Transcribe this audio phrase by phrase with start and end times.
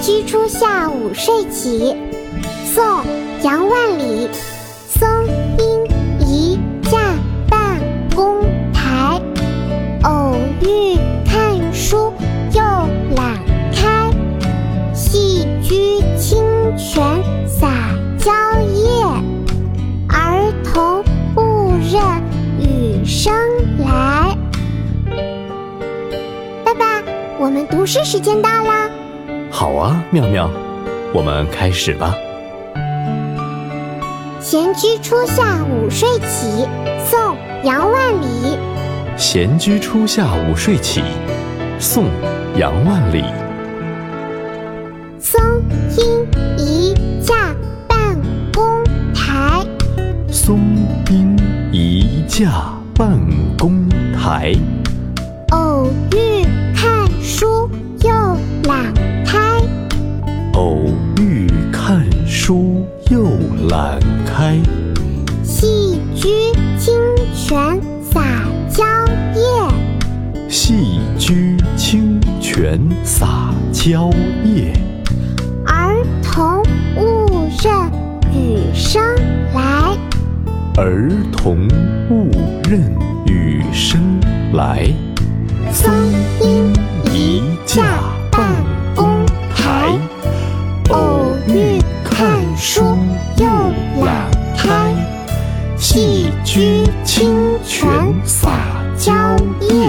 [0.00, 1.96] 居初夏午睡起，
[2.64, 2.84] 宋·
[3.42, 4.28] 杨万里。
[4.88, 5.08] 松
[5.58, 6.98] 阴一架
[7.48, 7.80] 半
[8.14, 8.42] 公
[8.72, 9.20] 台，
[10.04, 12.12] 偶遇看书
[12.52, 12.60] 又
[13.16, 13.38] 懒
[13.74, 14.10] 开。
[14.94, 16.42] 戏居清
[16.76, 17.02] 泉
[17.46, 17.68] 洒
[18.18, 19.04] 蕉叶，
[20.08, 21.02] 儿童
[21.36, 22.22] 误认
[22.60, 23.32] 雨声
[23.78, 24.36] 来。
[26.64, 27.02] 爸爸，
[27.38, 28.90] 我们读诗时间到啦！
[29.54, 30.50] 好啊，妙妙，
[31.12, 32.14] 我们开始吧。
[34.40, 36.66] 闲居初夏午睡起，
[37.06, 37.20] 宋·
[37.62, 38.58] 杨万里。
[39.18, 41.02] 闲居初夏午睡起，
[41.78, 42.04] 宋·
[42.56, 43.22] 杨万里。
[45.20, 45.38] 松
[45.98, 47.54] 阴一架
[47.86, 48.18] 半
[48.54, 48.82] 公
[49.14, 49.64] 台，
[50.28, 50.58] 松
[51.10, 51.36] 阴
[51.70, 53.20] 一架半
[53.58, 53.86] 公
[54.18, 54.54] 台，
[55.50, 56.42] 偶遇
[56.74, 58.10] 看书又
[58.64, 59.11] 懒开。
[60.52, 60.84] 偶
[61.18, 63.24] 遇看书又
[63.70, 64.58] 懒开。
[65.42, 66.28] 戏居
[66.78, 66.94] 清
[67.34, 68.22] 泉洒
[68.68, 68.84] 蕉
[69.34, 74.10] 叶，戏居清泉洒蕉
[74.44, 74.72] 叶，
[75.64, 76.62] 儿童
[76.96, 77.90] 误认
[78.32, 79.02] 雨声
[79.54, 79.96] 来。
[80.76, 81.66] 儿童
[82.10, 82.30] 误
[82.68, 82.94] 认
[83.26, 84.00] 雨声
[84.52, 84.92] 来。
[85.72, 85.90] 松
[93.02, 94.94] 书又懒开。
[95.76, 97.88] 戏居清泉
[98.24, 98.50] 洒
[98.96, 99.12] 蕉
[99.60, 99.88] 叶，